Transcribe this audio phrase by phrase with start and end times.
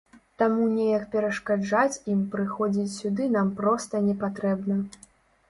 [0.41, 4.81] Таму неяк перашкаджаць ім прыходзіць сюды нам проста не патрэбна.